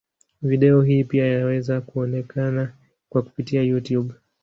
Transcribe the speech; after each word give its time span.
Video 0.41 0.81
hii 0.81 1.03
pia 1.03 1.25
yaweza 1.27 1.81
kuonekana 1.81 2.73
kwa 3.09 3.21
kupitia 3.21 3.61
Youtube. 3.63 4.13